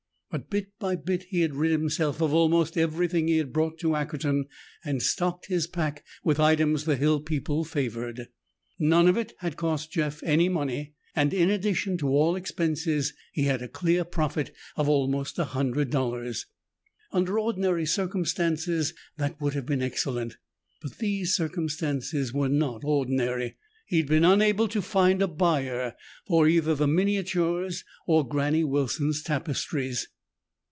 [0.33, 3.97] But bit by bit he had rid himself of almost everything he had brought to
[3.97, 4.45] Ackerton
[4.85, 8.29] and stocked his pack with items the hill people favored.
[8.79, 13.41] None of it had cost Jeff any money and, in addition to all expenses, he
[13.43, 16.45] had a clear profit of almost a hundred dollars.
[17.11, 20.37] Under ordinary circumstances that would have been excellent.
[20.81, 23.57] But these circumstances were not ordinary.
[23.85, 25.93] He had been unable to find a buyer
[26.25, 30.07] for either the miniatures or Granny Wilson's tapestries.